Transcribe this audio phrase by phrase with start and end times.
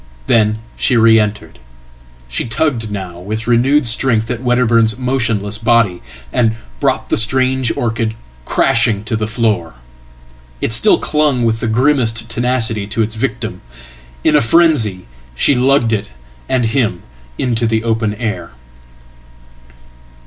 [0.25, 1.59] Then she re entered.
[2.27, 6.01] She tugged now with renewed strength atWedderburn's motionless body,
[6.33, 9.75] and brought the strange orchid crashing tothe floor.
[10.59, 13.61] It still clung with the grimmest tenacity to its victim.
[14.23, 16.09] In afrenzy, she lugged it
[16.49, 17.03] and him
[17.37, 18.53] into the open air.